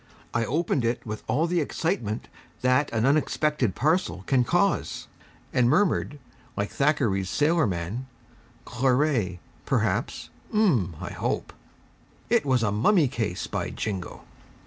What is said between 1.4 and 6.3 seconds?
the excitement that an unexpected parcel can cause, and murmured,